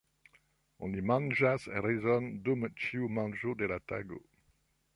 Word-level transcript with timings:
Oni 0.87 1.03
manĝas 1.09 1.67
rizon 1.87 2.29
dum 2.47 2.67
ĉiu 2.85 3.13
manĝo 3.19 3.57
de 3.61 3.69
la 3.73 3.79
tago. 3.93 4.19